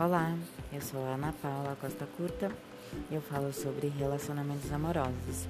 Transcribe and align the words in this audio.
Olá, 0.00 0.32
eu 0.72 0.80
sou 0.80 1.04
a 1.04 1.14
Ana 1.14 1.34
Paula 1.42 1.76
Costa 1.80 2.06
Curta 2.16 2.52
e 3.10 3.16
eu 3.16 3.20
falo 3.20 3.52
sobre 3.52 3.88
relacionamentos 3.88 4.72
amorosos. 4.72 5.48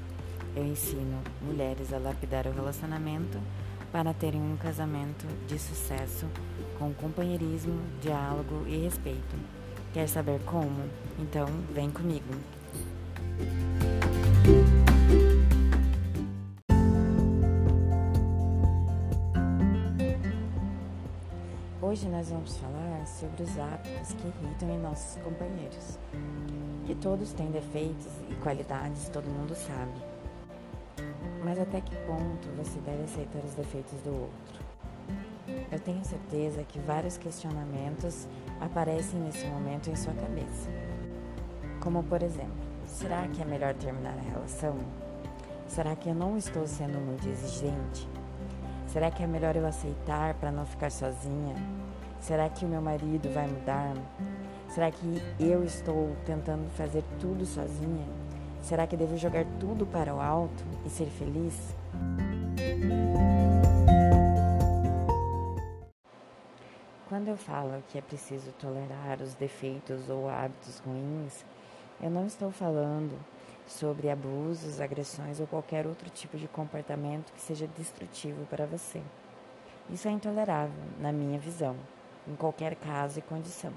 Eu 0.56 0.64
ensino 0.64 1.22
mulheres 1.42 1.92
a 1.92 1.98
lapidar 1.98 2.46
o 2.46 2.52
relacionamento 2.52 3.38
para 3.92 4.14
terem 4.14 4.40
um 4.40 4.56
casamento 4.56 5.26
de 5.46 5.58
sucesso 5.58 6.24
com 6.78 6.94
companheirismo, 6.94 7.78
diálogo 8.00 8.64
e 8.66 8.78
respeito. 8.78 9.36
Quer 9.92 10.08
saber 10.08 10.40
como? 10.46 10.82
Então 11.18 11.46
vem 11.74 11.90
comigo! 11.90 12.32
Hoje 21.82 22.08
nós 22.08 22.30
vamos 22.30 22.56
falar 22.56 22.77
sobre 23.18 23.42
os 23.42 23.58
hábitos 23.58 24.12
que 24.14 24.28
irritam 24.28 24.70
em 24.70 24.78
nossos 24.78 25.20
companheiros. 25.22 25.98
Que 26.86 26.94
todos 26.94 27.32
têm 27.32 27.50
defeitos 27.50 28.06
e 28.30 28.34
qualidades, 28.36 29.08
todo 29.08 29.26
mundo 29.26 29.54
sabe. 29.54 30.00
Mas 31.44 31.58
até 31.58 31.80
que 31.80 31.96
ponto 32.06 32.48
você 32.56 32.78
deve 32.80 33.04
aceitar 33.04 33.44
os 33.44 33.54
defeitos 33.54 34.00
do 34.02 34.10
outro? 34.10 34.68
Eu 35.70 35.80
tenho 35.80 36.04
certeza 36.04 36.62
que 36.64 36.78
vários 36.78 37.16
questionamentos 37.16 38.26
aparecem 38.60 39.20
nesse 39.20 39.46
momento 39.46 39.90
em 39.90 39.96
sua 39.96 40.12
cabeça. 40.14 40.70
Como 41.80 42.02
por 42.04 42.22
exemplo, 42.22 42.68
será 42.86 43.26
que 43.28 43.42
é 43.42 43.44
melhor 43.44 43.74
terminar 43.74 44.16
a 44.16 44.30
relação? 44.30 44.76
Será 45.66 45.94
que 45.94 46.08
eu 46.08 46.14
não 46.14 46.36
estou 46.36 46.66
sendo 46.66 46.98
muito 46.98 47.28
exigente? 47.28 48.08
Será 48.86 49.10
que 49.10 49.22
é 49.22 49.26
melhor 49.26 49.54
eu 49.54 49.66
aceitar 49.66 50.34
para 50.34 50.50
não 50.50 50.64
ficar 50.64 50.90
sozinha? 50.90 51.54
Será 52.20 52.48
que 52.48 52.64
o 52.64 52.68
meu 52.68 52.82
marido 52.82 53.32
vai 53.32 53.46
mudar? 53.46 53.94
Será 54.68 54.90
que 54.90 55.22
eu 55.40 55.64
estou 55.64 56.14
tentando 56.26 56.68
fazer 56.70 57.02
tudo 57.20 57.46
sozinha? 57.46 58.06
Será 58.60 58.86
que 58.86 58.96
devo 58.96 59.16
jogar 59.16 59.46
tudo 59.58 59.86
para 59.86 60.14
o 60.14 60.20
alto 60.20 60.64
e 60.84 60.90
ser 60.90 61.06
feliz? 61.06 61.74
Quando 67.08 67.28
eu 67.28 67.36
falo 67.36 67.82
que 67.88 67.96
é 67.96 68.02
preciso 68.02 68.52
tolerar 68.52 69.22
os 69.22 69.34
defeitos 69.34 70.10
ou 70.10 70.28
hábitos 70.28 70.80
ruins, 70.80 71.44
eu 72.00 72.10
não 72.10 72.26
estou 72.26 72.50
falando 72.50 73.18
sobre 73.66 74.10
abusos, 74.10 74.80
agressões 74.80 75.40
ou 75.40 75.46
qualquer 75.46 75.86
outro 75.86 76.10
tipo 76.10 76.36
de 76.36 76.46
comportamento 76.48 77.32
que 77.32 77.40
seja 77.40 77.66
destrutivo 77.66 78.44
para 78.46 78.66
você. 78.66 79.00
Isso 79.88 80.06
é 80.06 80.10
intolerável, 80.10 80.82
na 81.00 81.10
minha 81.10 81.38
visão, 81.38 81.76
em 82.28 82.36
qualquer 82.36 82.76
caso 82.76 83.18
e 83.18 83.22
condição. 83.22 83.72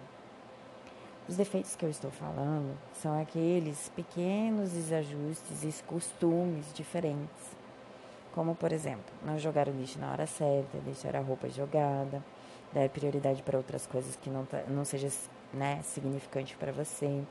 Os 1.27 1.37
defeitos 1.37 1.75
que 1.75 1.85
eu 1.85 1.89
estou 1.89 2.11
falando 2.11 2.77
são 2.93 3.19
aqueles 3.19 3.89
pequenos 3.95 4.71
desajustes 4.71 5.63
e 5.63 5.83
costumes 5.83 6.73
diferentes, 6.73 7.55
como, 8.33 8.55
por 8.55 8.71
exemplo, 8.71 9.13
não 9.23 9.37
jogar 9.37 9.67
o 9.67 9.71
lixo 9.71 9.99
na 9.99 10.11
hora 10.11 10.25
certa, 10.25 10.77
deixar 10.79 11.15
a 11.15 11.21
roupa 11.21 11.47
jogada, 11.49 12.23
dar 12.73 12.89
prioridade 12.89 13.43
para 13.43 13.57
outras 13.57 13.85
coisas 13.85 14.15
que 14.15 14.29
não, 14.29 14.45
tá, 14.45 14.63
não 14.67 14.83
seja 14.83 15.09
né, 15.53 15.81
para 16.57 16.71
você 16.71 17.23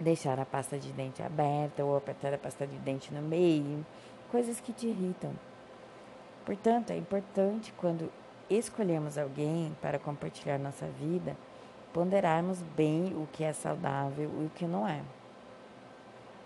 deixar 0.00 0.40
a 0.40 0.44
pasta 0.44 0.78
de 0.78 0.92
dente 0.92 1.22
aberta 1.22 1.84
ou 1.84 1.96
apertar 1.96 2.34
a 2.34 2.38
pasta 2.38 2.66
de 2.66 2.76
dente 2.78 3.12
no 3.12 3.22
meio, 3.22 3.84
coisas 4.30 4.60
que 4.60 4.72
te 4.72 4.86
irritam. 4.86 5.32
Portanto, 6.44 6.90
é 6.90 6.96
importante 6.96 7.72
quando 7.76 8.10
escolhemos 8.50 9.16
alguém 9.16 9.76
para 9.80 9.98
compartilhar 9.98 10.58
nossa 10.58 10.86
vida, 10.86 11.36
ponderarmos 11.92 12.60
bem 12.76 13.14
o 13.14 13.28
que 13.32 13.44
é 13.44 13.52
saudável 13.52 14.30
e 14.40 14.46
o 14.46 14.50
que 14.54 14.66
não 14.66 14.86
é. 14.86 15.02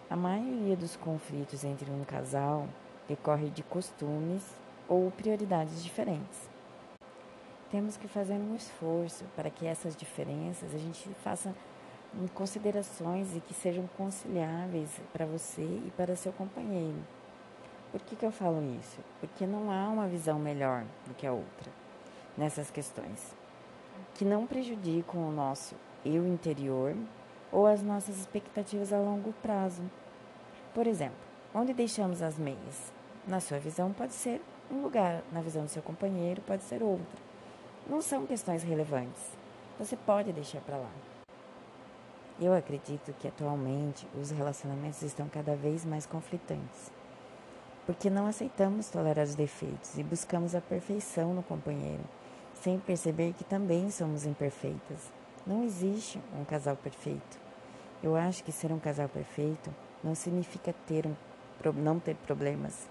A 0.08 0.16
maioria 0.16 0.76
dos 0.76 0.97
conflitos 0.97 1.64
entre 1.64 1.91
um 1.91 2.04
casal 2.04 2.66
decorre 3.08 3.50
de 3.50 3.62
costumes 3.62 4.42
ou 4.88 5.10
prioridades 5.10 5.82
diferentes. 5.82 6.48
Temos 7.70 7.97
que 7.97 8.08
fazer 8.08 8.34
um 8.34 8.54
esforço 8.54 9.25
para 9.37 9.50
que 9.50 9.66
essas 9.66 9.94
diferenças 9.94 10.75
a 10.75 10.78
gente 10.78 11.08
faça 11.22 11.54
considerações 12.32 13.37
e 13.37 13.41
que 13.41 13.53
sejam 13.53 13.87
conciliáveis 13.98 14.88
para 15.12 15.26
você 15.26 15.62
e 15.62 15.92
para 15.94 16.16
seu 16.16 16.32
companheiro. 16.32 16.97
Por 17.92 18.00
que, 18.00 18.16
que 18.16 18.25
eu 18.25 18.32
falo 18.32 18.62
isso? 18.78 18.98
Porque 19.20 19.47
não 19.47 19.70
há 19.70 19.88
uma 19.88 20.06
visão 20.06 20.38
melhor 20.38 20.84
do 21.06 21.14
que 21.14 21.26
a 21.26 21.32
outra 21.32 21.77
nessas 22.38 22.71
questões, 22.71 23.34
que 24.15 24.25
não 24.25 24.47
prejudicam 24.47 25.28
o 25.28 25.32
nosso 25.32 25.75
eu 26.06 26.26
interior 26.26 26.97
ou 27.50 27.66
as 27.66 27.82
nossas 27.82 28.16
expectativas 28.16 28.93
a 28.93 28.99
longo 28.99 29.32
prazo. 29.43 29.82
Por 30.72 30.87
exemplo, 30.87 31.19
onde 31.53 31.75
deixamos 31.75 32.22
as 32.22 32.38
meias? 32.38 32.93
Na 33.26 33.41
sua 33.41 33.59
visão, 33.59 33.93
pode 33.93 34.15
ser 34.15 34.41
um 34.71 34.81
lugar, 34.81 35.22
na 35.32 35.41
visão 35.41 35.65
do 35.65 35.69
seu 35.69 35.82
companheiro, 35.82 36.41
pode 36.43 36.62
ser 36.62 36.82
outro. 36.82 37.22
Não 37.87 38.00
são 38.00 38.26
questões 38.26 38.62
relevantes. 38.62 39.22
Você 39.78 39.97
pode 39.97 40.32
deixar 40.32 40.60
para 40.60 40.76
lá. 40.76 40.91
Eu 42.41 42.55
acredito 42.55 43.12
que 43.19 43.26
atualmente 43.26 44.06
os 44.20 44.31
relacionamentos 44.31 45.03
estão 45.03 45.28
cada 45.28 45.56
vez 45.56 45.84
mais 45.84 46.06
conflitantes, 46.06 46.93
porque 47.84 48.09
não 48.09 48.26
aceitamos 48.26 48.88
tolerar 48.91 49.25
os 49.25 49.34
defeitos 49.34 49.99
e 49.99 50.05
buscamos 50.05 50.55
a 50.55 50.60
perfeição 50.60 51.34
no 51.34 51.43
companheiro, 51.43 52.05
sem 52.62 52.78
perceber 52.78 53.32
que 53.34 53.44
também 53.44 53.91
somos 53.91 54.26
imperfeitas. 54.26 55.12
Não 55.46 55.64
existe 55.64 56.20
um 56.38 56.44
casal 56.44 56.76
perfeito. 56.76 57.38
Eu 58.02 58.16
acho 58.16 58.42
que 58.44 58.52
ser 58.52 58.72
um 58.72 58.78
casal 58.78 59.08
perfeito 59.08 59.74
não 60.02 60.14
significa 60.14 60.74
ter 60.86 61.06
um, 61.06 61.14
não 61.72 61.98
ter 61.98 62.14
problemas, 62.16 62.88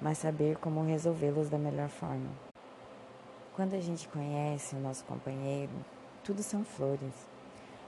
mas 0.00 0.18
saber 0.18 0.56
como 0.58 0.84
resolvê-los 0.84 1.48
da 1.48 1.58
melhor 1.58 1.88
forma. 1.88 2.30
Quando 3.54 3.74
a 3.74 3.80
gente 3.80 4.08
conhece 4.08 4.74
o 4.74 4.80
nosso 4.80 5.04
companheiro, 5.04 5.72
tudo 6.22 6.42
são 6.42 6.64
flores. 6.64 7.14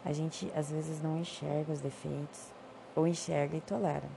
A 0.05 0.13
gente 0.13 0.51
às 0.55 0.71
vezes 0.71 1.03
não 1.03 1.19
enxerga 1.19 1.73
os 1.73 1.81
defeitos 1.81 2.53
ou 2.95 3.07
enxerga 3.07 3.57
e 3.57 3.61
tolera. 3.61 4.09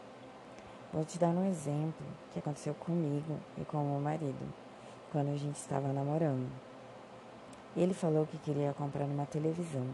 Vou 0.94 1.03
te 1.03 1.20
dar 1.20 1.30
um 1.30 1.50
exemplo 1.50 2.06
que 2.31 2.40
aconteceu 2.40 2.74
comigo 2.76 3.38
e 3.58 3.66
com 3.66 3.78
o 3.78 3.91
meu 3.91 4.00
marido 4.00 4.53
quando 5.12 5.30
a 5.34 5.38
gente 5.38 5.56
estava 5.56 5.91
namorando. 5.91 6.69
Ele 7.79 7.94
falou 7.94 8.28
que 8.28 8.38
queria 8.40 8.73
comprar 8.73 9.06
uma 9.06 9.25
televisão. 9.25 9.88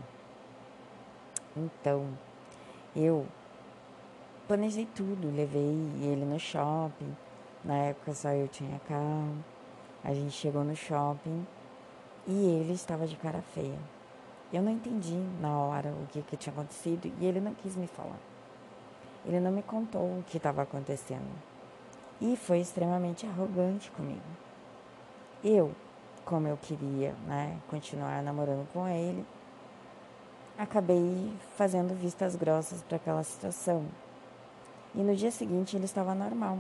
Então, 1.56 2.08
eu 2.96 3.28
planejei 4.48 4.88
tudo, 4.88 5.32
levei 5.36 5.70
ele 6.02 6.26
no 6.26 6.40
shopping. 6.40 7.16
Na 7.64 7.76
época 7.76 8.16
só 8.16 8.30
eu 8.30 8.48
tinha 8.48 8.80
carro. 8.88 9.38
A 10.04 10.16
gente 10.16 10.32
chegou 10.32 10.64
no 10.64 10.76
shopping 10.76 11.46
e 12.26 12.32
ele 12.60 12.74
estava 12.74 13.06
de 13.06 13.16
cara 13.18 13.44
feia. 13.54 13.78
Eu 14.52 14.64
não 14.64 14.72
entendi 14.72 15.24
na 15.40 15.56
hora 15.56 15.90
o 15.90 16.08
que, 16.08 16.24
que 16.24 16.36
tinha 16.36 16.54
acontecido 16.54 17.14
e 17.22 17.26
ele 17.26 17.40
não 17.40 17.54
quis 17.54 17.76
me 17.76 17.86
falar. 17.86 18.20
Ele 19.28 19.40
não 19.40 19.52
me 19.52 19.62
contou 19.62 20.02
o 20.02 20.24
que 20.26 20.38
estava 20.38 20.64
acontecendo. 20.64 21.32
E 22.20 22.36
foi 22.36 22.62
extremamente 22.62 23.28
arrogante 23.28 23.92
comigo. 23.92 24.26
Eu, 25.44 25.72
como 26.26 26.48
eu 26.48 26.58
queria 26.58 27.14
né, 27.28 27.58
continuar 27.70 28.22
namorando 28.24 28.68
com 28.74 28.88
ele, 28.88 29.26
acabei 30.58 31.32
fazendo 31.56 31.94
vistas 31.94 32.36
grossas 32.36 32.82
para 32.82 32.98
aquela 32.98 33.24
situação. 33.24 33.86
E 34.94 35.00
no 35.00 35.16
dia 35.16 35.32
seguinte 35.32 35.76
ele 35.76 35.86
estava 35.86 36.16
normal. 36.16 36.58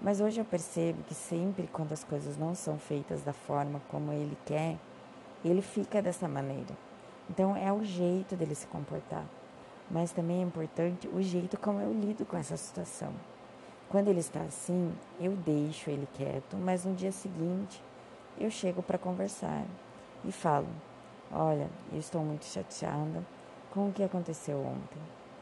Mas 0.00 0.20
hoje 0.20 0.40
eu 0.40 0.44
percebo 0.44 1.02
que 1.04 1.14
sempre 1.14 1.66
quando 1.66 1.92
as 1.92 2.04
coisas 2.04 2.36
não 2.36 2.54
são 2.54 2.78
feitas 2.78 3.22
da 3.22 3.32
forma 3.32 3.80
como 3.90 4.12
ele 4.12 4.36
quer, 4.44 4.76
ele 5.44 5.62
fica 5.62 6.02
dessa 6.02 6.28
maneira. 6.28 6.76
Então 7.28 7.56
é 7.56 7.72
o 7.72 7.82
jeito 7.82 8.36
dele 8.36 8.54
se 8.54 8.66
comportar. 8.66 9.24
Mas 9.90 10.12
também 10.12 10.40
é 10.40 10.44
importante 10.44 11.08
o 11.08 11.22
jeito 11.22 11.58
como 11.58 11.80
eu 11.80 11.92
lido 11.92 12.26
com 12.26 12.36
essa 12.36 12.56
situação. 12.56 13.12
Quando 13.88 14.08
ele 14.08 14.20
está 14.20 14.40
assim, 14.40 14.92
eu 15.18 15.32
deixo 15.32 15.88
ele 15.88 16.06
quieto, 16.14 16.56
mas 16.56 16.84
no 16.84 16.94
dia 16.94 17.10
seguinte 17.10 17.82
eu 18.40 18.50
chego 18.50 18.82
para 18.82 18.98
conversar 18.98 19.64
e 20.24 20.32
falo: 20.32 20.68
Olha, 21.30 21.68
eu 21.92 21.98
estou 21.98 22.22
muito 22.22 22.44
chateada 22.44 23.24
com 23.70 23.88
o 23.88 23.92
que 23.92 24.02
aconteceu 24.02 24.58
ontem. 24.58 25.00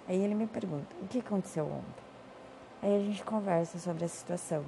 Aí 0.09 0.23
ele 0.23 0.35
me 0.35 0.47
pergunta: 0.47 0.95
O 1.03 1.07
que 1.07 1.19
aconteceu 1.19 1.67
ontem? 1.67 2.05
Aí 2.83 2.97
a 2.97 3.01
gente 3.01 3.23
conversa 3.25 3.79
sobre 3.79 4.05
a 4.05 4.09
situação, 4.09 4.65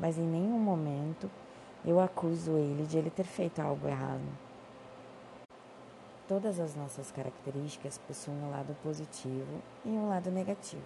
mas 0.00 0.18
em 0.18 0.26
nenhum 0.26 0.58
momento 0.58 1.30
eu 1.84 2.00
acuso 2.00 2.52
ele 2.56 2.86
de 2.86 2.98
ele 2.98 3.10
ter 3.10 3.24
feito 3.24 3.60
algo 3.60 3.86
errado. 3.86 4.26
Todas 6.26 6.60
as 6.60 6.74
nossas 6.74 7.10
características 7.10 7.96
possuem 7.98 8.36
um 8.36 8.50
lado 8.50 8.76
positivo 8.82 9.62
e 9.84 9.88
um 9.88 10.08
lado 10.08 10.30
negativo. 10.30 10.82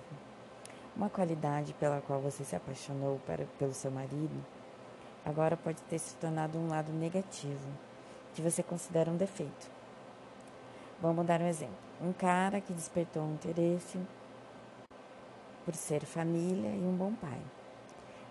Uma 0.96 1.08
qualidade 1.08 1.74
pela 1.74 2.00
qual 2.00 2.20
você 2.20 2.44
se 2.44 2.54
apaixonou 2.54 3.18
para, 3.26 3.44
pelo 3.58 3.72
seu 3.72 3.90
marido 3.90 4.44
agora 5.24 5.56
pode 5.56 5.80
ter 5.82 5.98
se 5.98 6.14
tornado 6.16 6.58
um 6.58 6.68
lado 6.68 6.92
negativo, 6.92 7.68
que 8.34 8.42
você 8.42 8.62
considera 8.62 9.10
um 9.10 9.16
defeito. 9.16 9.70
Vamos 11.00 11.26
dar 11.26 11.40
um 11.40 11.48
exemplo. 11.48 11.74
Um 12.00 12.12
cara 12.12 12.60
que 12.60 12.72
despertou 12.72 13.22
um 13.22 13.34
interesse 13.34 13.98
por 15.64 15.74
ser 15.74 16.04
família 16.04 16.70
e 16.70 16.80
um 16.80 16.96
bom 16.96 17.12
pai. 17.14 17.40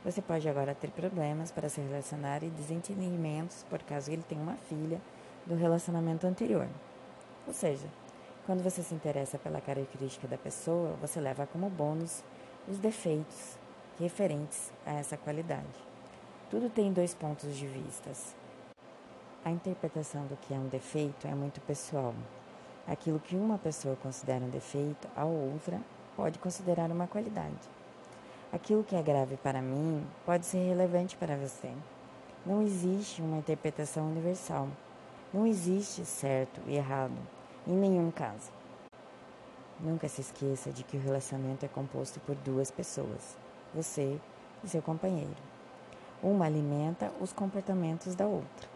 Você 0.04 0.22
pode 0.22 0.50
agora 0.50 0.74
ter 0.74 0.90
problemas 0.90 1.52
para 1.52 1.70
se 1.70 1.80
relacionar 1.80 2.44
e 2.44 2.50
desentendimentos 2.50 3.64
por 3.70 3.84
causa 3.84 4.12
ele 4.12 4.24
tem 4.24 4.40
uma 4.40 4.56
filha 4.56 5.00
do 5.46 5.56
relacionamento 5.56 6.26
anterior. 6.26 6.68
Ou 7.46 7.54
seja, 7.54 7.88
quando 8.46 8.64
você 8.64 8.82
se 8.82 8.94
interessa 8.96 9.38
pela 9.38 9.62
característica 9.62 10.28
da 10.28 10.38
pessoa, 10.38 10.96
você 11.00 11.20
leva 11.20 11.46
como 11.46 11.70
bônus 11.70 12.24
os 12.68 12.78
defeitos 12.80 13.58
referentes 14.00 14.72
a 14.86 14.94
essa 14.94 15.18
qualidade. 15.18 15.91
Tudo 16.52 16.70
tem 16.70 16.92
dois 16.92 17.14
pontos 17.14 17.56
de 17.56 17.66
vistas. 17.66 18.36
A 19.46 19.50
interpretação 19.50 20.26
do 20.26 20.36
que 20.36 20.54
é 20.54 20.58
um 20.58 20.68
defeito 20.68 21.26
é 21.26 21.34
muito 21.34 21.62
pessoal. 21.62 22.14
Aquilo 22.86 23.22
que 23.22 23.38
uma 23.38 23.58
pessoa 23.58 23.96
considera 23.96 24.44
um 24.44 24.50
defeito, 24.50 25.08
a 25.16 25.24
outra 25.24 25.80
pode 26.14 26.40
considerar 26.40 26.92
uma 26.92 27.08
qualidade. 27.08 27.56
Aquilo 28.52 28.84
que 28.84 28.98
é 28.98 29.02
grave 29.02 29.38
para 29.38 29.62
mim 29.62 30.06
pode 30.26 30.46
ser 30.46 30.58
relevante 30.58 31.16
para 31.16 31.38
você. 31.38 31.72
Não 32.46 32.62
existe 32.62 33.22
uma 33.22 33.38
interpretação 33.38 34.12
universal. 34.12 34.68
Não 35.34 35.48
existe 35.48 36.04
certo 36.04 36.60
e 36.68 36.76
errado, 36.76 37.16
em 37.66 37.78
nenhum 37.78 38.12
caso. 38.12 38.52
Nunca 39.80 40.10
se 40.10 40.20
esqueça 40.20 40.70
de 40.70 40.84
que 40.84 40.98
o 40.98 41.02
relacionamento 41.02 41.66
é 41.66 41.70
composto 41.70 42.20
por 42.20 42.36
duas 42.36 42.70
pessoas, 42.70 43.38
você 43.74 44.20
e 44.62 44.68
seu 44.68 44.82
companheiro. 44.82 45.51
Uma 46.24 46.46
alimenta 46.46 47.12
os 47.20 47.34
comportamentos 47.34 48.14
da 48.14 48.28
outra, 48.28 48.70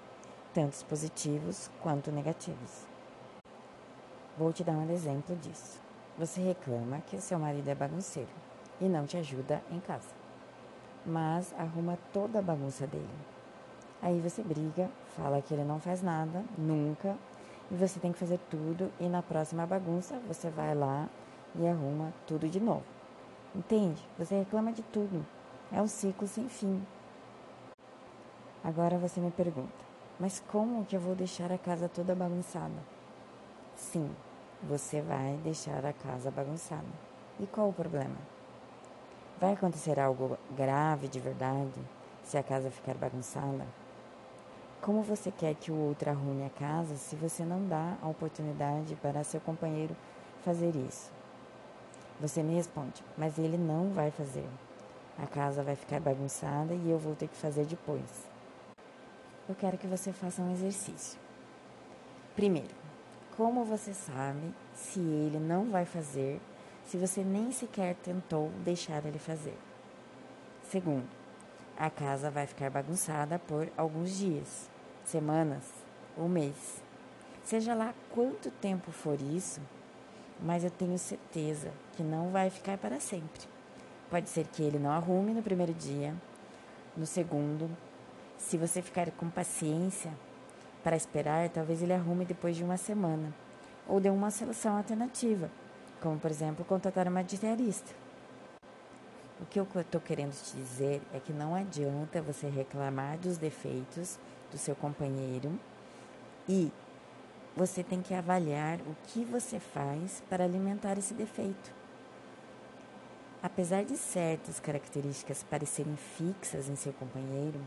tanto 0.52 0.84
positivos 0.86 1.70
quanto 1.80 2.12
negativos. 2.12 2.88
Vou 4.36 4.52
te 4.52 4.64
dar 4.64 4.72
um 4.72 4.90
exemplo 4.90 5.36
disso. 5.36 5.80
Você 6.18 6.42
reclama 6.42 7.02
que 7.02 7.22
seu 7.22 7.38
marido 7.38 7.68
é 7.68 7.76
bagunceiro 7.76 8.32
e 8.82 8.86
não 8.86 9.06
te 9.06 9.16
ajuda 9.18 9.62
em 9.70 9.80
casa, 9.80 10.10
mas 11.06 11.54
arruma 11.60 12.00
toda 12.12 12.40
a 12.40 12.42
bagunça 12.42 12.88
dele. 12.88 13.08
Aí 14.02 14.20
você 14.20 14.42
briga, 14.42 14.90
fala 15.16 15.40
que 15.40 15.54
ele 15.54 15.64
não 15.64 15.80
faz 15.80 16.02
nada, 16.02 16.44
nunca, 16.58 17.16
e 17.70 17.76
você 17.76 18.00
tem 18.00 18.12
que 18.12 18.18
fazer 18.18 18.40
tudo, 18.50 18.92
e 19.00 19.08
na 19.08 19.22
próxima 19.22 19.68
bagunça 19.68 20.20
você 20.28 20.50
vai 20.50 20.74
lá 20.74 21.08
e 21.54 21.68
arruma 21.68 22.12
tudo 22.26 22.50
de 22.50 22.60
novo. 22.60 22.84
Entende? 23.54 24.04
Você 24.18 24.40
reclama 24.40 24.72
de 24.72 24.82
tudo. 24.82 25.24
É 25.72 25.80
um 25.80 25.88
ciclo 25.88 26.28
sem 26.28 26.50
fim. 26.50 26.84
Agora 28.66 28.98
você 28.98 29.20
me 29.22 29.30
pergunta, 29.30 29.86
mas 30.20 30.44
como 30.52 30.84
que 30.86 30.96
eu 30.96 31.00
vou 31.00 31.14
deixar 31.14 31.52
a 31.52 31.58
casa 31.58 31.88
toda 31.88 32.16
bagunçada? 32.16 32.74
Sim, 33.76 34.10
você 34.64 35.02
vai 35.02 35.40
deixar 35.44 35.86
a 35.86 35.94
casa 35.94 36.32
bagunçada. 36.32 36.88
E 37.40 37.46
qual 37.46 37.70
o 37.70 37.74
problema? 37.74 38.18
Vai 39.40 39.54
acontecer 39.54 40.00
algo 40.00 40.36
grave 40.58 41.08
de 41.08 41.20
verdade 41.20 41.80
se 42.24 42.40
a 42.40 42.42
casa 42.42 42.72
ficar 42.72 42.96
bagunçada? 42.96 43.68
Como 44.82 45.04
você 45.04 45.30
quer 45.30 45.54
que 45.54 45.72
o 45.72 45.78
outro 45.88 46.10
arrume 46.10 46.44
a 46.44 46.50
casa 46.50 46.96
se 46.96 47.16
você 47.16 47.46
não 47.46 47.68
dá 47.68 47.96
a 48.02 48.08
oportunidade 48.08 48.96
para 48.96 49.24
seu 49.24 49.40
companheiro 49.42 49.96
fazer 50.44 50.76
isso? 50.76 51.12
Você 52.20 52.42
me 52.42 52.56
responde, 52.56 53.04
mas 53.16 53.38
ele 53.38 53.60
não 53.60 53.92
vai 53.92 54.10
fazer. 54.10 54.50
A 55.22 55.28
casa 55.28 55.62
vai 55.62 55.76
ficar 55.76 56.00
bagunçada 56.00 56.74
e 56.74 56.90
eu 56.90 56.98
vou 56.98 57.14
ter 57.14 57.28
que 57.28 57.38
fazer 57.38 57.66
depois. 57.66 58.35
Eu 59.48 59.54
quero 59.54 59.78
que 59.78 59.86
você 59.86 60.12
faça 60.12 60.42
um 60.42 60.52
exercício. 60.52 61.20
Primeiro, 62.36 62.74
como 63.38 63.64
você 63.64 63.94
sabe 63.94 64.54
se 64.74 65.00
ele 65.00 65.40
não 65.40 65.70
vai 65.70 65.86
fazer 65.86 66.42
se 66.86 66.98
você 66.98 67.24
nem 67.24 67.52
sequer 67.52 67.96
tentou 67.96 68.50
deixar 68.64 69.06
ele 69.06 69.20
fazer? 69.20 69.58
Segundo, 70.64 71.08
a 71.78 71.90
casa 71.90 72.32
vai 72.32 72.48
ficar 72.48 72.70
bagunçada 72.70 73.38
por 73.38 73.70
alguns 73.78 74.18
dias 74.18 74.70
semanas 75.04 75.64
ou 76.18 76.28
mês. 76.28 76.82
Seja 77.44 77.76
lá 77.76 77.94
quanto 78.10 78.50
tempo 78.50 78.92
for 78.92 79.22
isso, 79.22 79.62
mas 80.42 80.64
eu 80.64 80.72
tenho 80.72 80.98
certeza 80.98 81.72
que 81.96 82.02
não 82.02 82.32
vai 82.32 82.50
ficar 82.50 82.78
para 82.78 83.00
sempre. 83.00 83.48
Pode 84.10 84.30
ser 84.30 84.48
que 84.48 84.64
ele 84.64 84.80
não 84.80 84.90
arrume 84.90 85.34
no 85.34 85.44
primeiro 85.44 85.74
dia, 85.74 86.16
no 86.98 87.06
segundo. 87.06 87.70
Se 88.46 88.60
você 88.60 88.80
ficar 88.80 89.10
com 89.10 89.28
paciência 89.28 90.14
para 90.84 90.96
esperar, 90.96 91.50
talvez 91.50 91.82
ele 91.82 91.94
arrume 91.94 92.26
depois 92.26 92.56
de 92.56 92.64
uma 92.64 92.78
semana. 92.78 93.34
Ou 93.88 94.00
dê 94.00 94.08
uma 94.12 94.30
solução 94.30 94.78
alternativa, 94.78 95.50
como 96.00 96.20
por 96.20 96.30
exemplo 96.30 96.64
contratar 96.64 97.08
uma 97.08 97.24
diarista. 97.24 97.92
O 99.42 99.48
que 99.48 99.60
eu 99.60 99.68
estou 99.76 100.00
querendo 100.00 100.32
te 100.32 100.56
dizer 100.56 101.02
é 101.12 101.20
que 101.20 101.34
não 101.34 101.56
adianta 101.56 102.22
você 102.22 102.48
reclamar 102.48 103.18
dos 103.18 103.40
defeitos 103.40 104.20
do 104.52 104.60
seu 104.60 104.76
companheiro 104.76 105.60
e 106.48 106.72
você 107.56 107.84
tem 107.84 108.00
que 108.00 108.14
avaliar 108.14 108.80
o 108.82 108.96
que 109.08 109.26
você 109.26 109.60
faz 109.60 110.22
para 110.30 110.44
alimentar 110.44 111.00
esse 111.00 111.16
defeito. 111.16 111.74
Apesar 113.42 113.84
de 113.84 113.98
certas 113.98 114.60
características 114.60 115.42
parecerem 115.42 115.96
fixas 115.96 116.70
em 116.70 116.76
seu 116.76 116.94
companheiro, 116.94 117.60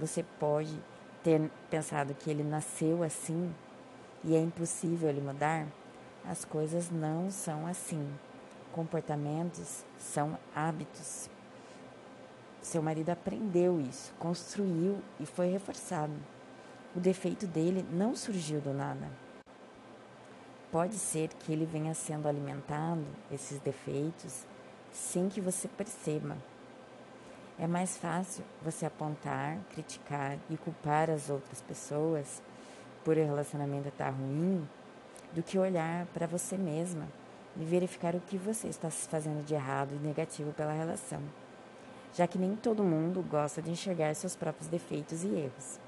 você 0.00 0.24
pode 0.38 0.76
ter 1.22 1.50
pensado 1.68 2.14
que 2.14 2.30
ele 2.30 2.42
nasceu 2.42 3.02
assim 3.02 3.54
e 4.24 4.34
é 4.34 4.40
impossível 4.40 5.08
ele 5.08 5.20
mudar. 5.20 5.66
As 6.24 6.44
coisas 6.44 6.90
não 6.90 7.30
são 7.30 7.66
assim. 7.66 8.10
Comportamentos 8.72 9.84
são 9.98 10.38
hábitos. 10.54 11.28
Seu 12.62 12.82
marido 12.82 13.10
aprendeu 13.10 13.80
isso, 13.80 14.12
construiu 14.18 14.98
e 15.18 15.26
foi 15.26 15.48
reforçado. 15.48 16.12
O 16.94 17.00
defeito 17.00 17.46
dele 17.46 17.86
não 17.90 18.16
surgiu 18.16 18.60
do 18.60 18.72
nada. 18.72 19.08
Pode 20.70 20.94
ser 20.96 21.28
que 21.28 21.52
ele 21.52 21.66
venha 21.66 21.94
sendo 21.94 22.28
alimentado, 22.28 23.04
esses 23.30 23.58
defeitos, 23.58 24.46
sem 24.92 25.28
que 25.28 25.40
você 25.40 25.66
perceba. 25.68 26.36
É 27.60 27.66
mais 27.66 27.96
fácil 27.96 28.42
você 28.62 28.86
apontar, 28.86 29.58
criticar 29.74 30.38
e 30.48 30.56
culpar 30.56 31.10
as 31.10 31.28
outras 31.28 31.60
pessoas 31.60 32.42
por 33.04 33.16
o 33.16 33.24
relacionamento 33.24 33.88
estar 33.88 34.10
ruim 34.10 34.66
do 35.32 35.42
que 35.42 35.58
olhar 35.58 36.06
para 36.06 36.26
você 36.26 36.56
mesma 36.56 37.06
e 37.56 37.64
verificar 37.64 38.14
o 38.14 38.20
que 38.20 38.38
você 38.38 38.68
está 38.68 38.90
fazendo 38.90 39.44
de 39.44 39.54
errado 39.54 39.92
e 39.94 40.06
negativo 40.06 40.52
pela 40.52 40.72
relação 40.72 41.20
já 42.14 42.26
que 42.26 42.38
nem 42.38 42.56
todo 42.56 42.82
mundo 42.82 43.24
gosta 43.28 43.62
de 43.62 43.70
enxergar 43.70 44.14
seus 44.14 44.34
próprios 44.34 44.68
defeitos 44.68 45.22
e 45.24 45.28
erros. 45.28 45.78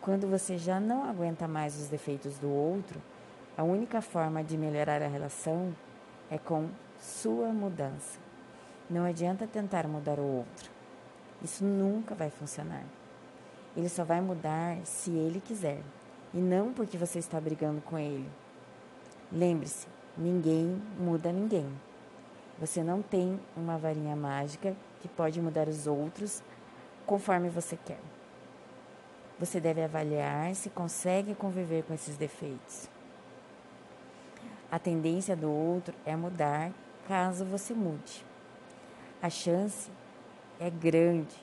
Quando 0.00 0.28
você 0.28 0.56
já 0.56 0.80
não 0.80 1.04
aguenta 1.04 1.46
mais 1.46 1.76
os 1.76 1.88
defeitos 1.88 2.38
do 2.38 2.48
outro, 2.50 3.00
a 3.56 3.62
única 3.62 4.00
forma 4.00 4.42
de 4.42 4.56
melhorar 4.56 5.02
a 5.02 5.08
relação 5.08 5.74
é 6.30 6.38
com 6.38 6.68
sua 6.98 7.48
mudança. 7.48 8.18
Não 8.88 9.04
adianta 9.04 9.46
tentar 9.46 9.86
mudar 9.86 10.18
o 10.18 10.38
outro. 10.38 10.79
Isso 11.42 11.64
nunca 11.64 12.14
vai 12.14 12.30
funcionar. 12.30 12.84
Ele 13.76 13.88
só 13.88 14.04
vai 14.04 14.20
mudar 14.20 14.78
se 14.84 15.10
ele 15.10 15.40
quiser, 15.40 15.80
e 16.34 16.38
não 16.38 16.72
porque 16.72 16.98
você 16.98 17.18
está 17.18 17.40
brigando 17.40 17.80
com 17.80 17.98
ele. 17.98 18.28
Lembre-se, 19.32 19.86
ninguém 20.16 20.80
muda 20.98 21.32
ninguém. 21.32 21.66
Você 22.58 22.82
não 22.82 23.00
tem 23.00 23.40
uma 23.56 23.78
varinha 23.78 24.14
mágica 24.14 24.76
que 25.00 25.08
pode 25.08 25.40
mudar 25.40 25.68
os 25.68 25.86
outros 25.86 26.42
conforme 27.06 27.48
você 27.48 27.76
quer. 27.76 28.00
Você 29.38 29.58
deve 29.58 29.82
avaliar 29.82 30.54
se 30.54 30.68
consegue 30.68 31.34
conviver 31.34 31.84
com 31.84 31.94
esses 31.94 32.16
defeitos. 32.16 32.90
A 34.70 34.78
tendência 34.78 35.34
do 35.34 35.50
outro 35.50 35.94
é 36.04 36.14
mudar 36.14 36.70
caso 37.08 37.44
você 37.44 37.72
mude. 37.72 38.24
A 39.22 39.30
chance 39.30 39.90
é 40.60 40.70
grande, 40.70 41.34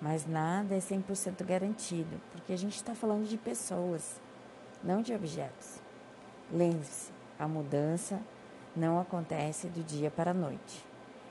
mas 0.00 0.26
nada 0.26 0.74
é 0.74 0.78
100% 0.78 1.44
garantido, 1.44 2.20
porque 2.32 2.52
a 2.52 2.58
gente 2.58 2.74
está 2.74 2.92
falando 2.92 3.28
de 3.28 3.36
pessoas, 3.36 4.20
não 4.82 5.00
de 5.00 5.14
objetos. 5.14 5.80
Lembre-se, 6.50 7.12
a 7.38 7.46
mudança 7.46 8.20
não 8.74 8.98
acontece 8.98 9.68
do 9.68 9.84
dia 9.84 10.10
para 10.10 10.32
a 10.32 10.34
noite. 10.34 10.84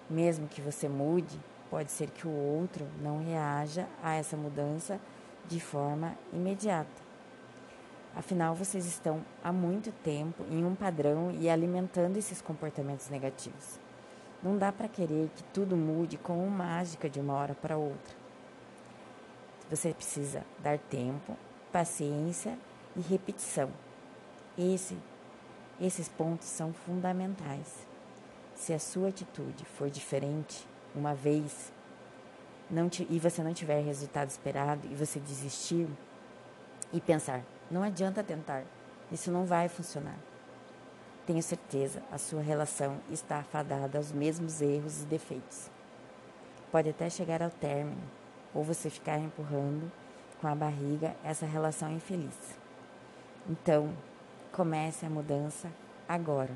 Mesmo 0.10 0.48
que 0.48 0.62
você 0.62 0.88
mude, 0.88 1.38
Pode 1.72 1.90
ser 1.90 2.10
que 2.10 2.28
o 2.28 2.32
outro 2.32 2.86
não 3.02 3.24
reaja 3.24 3.88
a 4.04 4.14
essa 4.14 4.36
mudança 4.36 5.00
de 5.48 5.58
forma 5.62 6.18
imediata. 6.34 7.02
Afinal, 8.14 8.54
vocês 8.54 8.86
estão 8.86 9.24
há 9.42 9.54
muito 9.54 9.90
tempo 10.04 10.44
em 10.52 10.66
um 10.66 10.76
padrão 10.76 11.32
e 11.32 11.50
alimentando 11.50 12.18
esses 12.18 12.42
comportamentos 12.42 13.08
negativos. 13.08 13.80
Não 14.44 14.58
dá 14.58 14.72
para 14.72 14.88
querer 14.88 15.30
que 15.36 15.44
tudo 15.46 15.78
mude 15.78 16.18
com 16.18 16.44
uma 16.44 16.66
mágica 16.66 17.10
de 17.10 17.20
uma 17.20 17.34
hora 17.34 17.54
para 17.54 17.78
outra. 17.78 18.16
Você 19.70 19.94
precisa 19.94 20.44
dar 20.60 20.78
tempo, 20.78 21.38
paciência 21.72 22.58
e 22.96 23.02
repetição. 23.02 23.70
Esse 24.58 24.98
Esses 25.80 26.08
pontos 26.08 26.48
são 26.48 26.74
fundamentais. 26.74 27.88
Se 28.56 28.74
a 28.74 28.80
sua 28.80 29.10
atitude 29.10 29.66
for 29.66 29.90
diferente 29.90 30.68
uma 30.94 31.16
vez 31.16 31.72
não 32.70 32.88
te, 32.90 33.08
e 33.10 33.20
você 33.20 33.42
não 33.42 33.54
tiver 33.54 33.82
resultado 33.82 34.30
esperado 34.30 34.88
e 34.92 34.96
você 34.96 35.20
desistir 35.20 35.88
e 36.94 37.02
pensar, 37.02 37.44
não 37.70 37.82
adianta 37.84 38.24
tentar, 38.24 38.64
isso 39.12 39.32
não 39.32 39.46
vai 39.46 39.68
funcionar. 39.68 40.18
Tenho 41.32 41.42
certeza, 41.42 42.04
a 42.12 42.18
sua 42.18 42.42
relação 42.42 42.98
está 43.10 43.38
afadada 43.38 43.98
aos 43.98 44.12
mesmos 44.12 44.62
erros 44.62 45.02
e 45.02 45.06
defeitos. 45.06 45.72
Pode 46.70 46.90
até 46.90 47.10
chegar 47.10 47.42
ao 47.42 47.50
término, 47.50 48.04
ou 48.54 48.66
você 48.66 48.90
ficar 48.90 49.18
empurrando 49.18 49.90
com 50.42 50.48
a 50.48 50.54
barriga 50.54 51.16
essa 51.24 51.46
relação 51.46 51.90
infeliz. 51.90 52.36
Então, 53.50 53.94
comece 54.52 55.06
a 55.06 55.10
mudança 55.10 55.70
agora. 56.06 56.52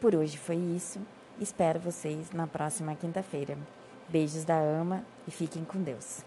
Por 0.00 0.14
hoje 0.14 0.38
foi 0.38 0.56
isso. 0.56 0.98
Espero 1.38 1.78
vocês 1.78 2.30
na 2.30 2.46
próxima 2.46 2.94
quinta-feira. 2.94 3.58
Beijos 4.08 4.46
da 4.46 4.58
Ama 4.58 5.04
e 5.26 5.30
fiquem 5.30 5.66
com 5.66 5.82
Deus. 5.82 6.24